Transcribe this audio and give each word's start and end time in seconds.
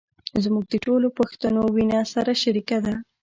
زموږ 0.43 0.63
د 0.69 0.73
ټولو 0.85 1.07
پښتنو 1.19 1.61
وينه 1.75 1.99
سره 2.13 2.31
شریکه 2.43 2.77
ده. 2.85 2.93